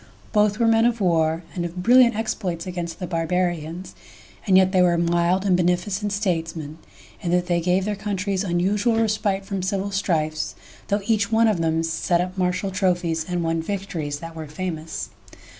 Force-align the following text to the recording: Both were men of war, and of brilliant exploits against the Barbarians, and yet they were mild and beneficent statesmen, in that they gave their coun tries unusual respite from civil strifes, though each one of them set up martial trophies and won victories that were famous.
Both 0.33 0.57
were 0.57 0.65
men 0.65 0.85
of 0.85 0.99
war, 0.99 1.43
and 1.53 1.63
of 1.63 1.83
brilliant 1.83 2.15
exploits 2.15 2.65
against 2.65 2.97
the 2.97 3.05
Barbarians, 3.05 3.93
and 4.47 4.57
yet 4.57 4.71
they 4.71 4.81
were 4.81 4.97
mild 4.97 5.45
and 5.45 5.55
beneficent 5.55 6.11
statesmen, 6.11 6.79
in 7.21 7.29
that 7.29 7.45
they 7.45 7.61
gave 7.61 7.85
their 7.85 7.95
coun 7.95 8.17
tries 8.17 8.43
unusual 8.43 8.95
respite 8.99 9.45
from 9.45 9.61
civil 9.61 9.91
strifes, 9.91 10.55
though 10.87 11.01
each 11.05 11.31
one 11.31 11.47
of 11.47 11.61
them 11.61 11.83
set 11.83 12.19
up 12.19 12.35
martial 12.35 12.71
trophies 12.71 13.27
and 13.29 13.43
won 13.43 13.61
victories 13.61 14.17
that 14.21 14.35
were 14.35 14.47
famous. 14.47 15.11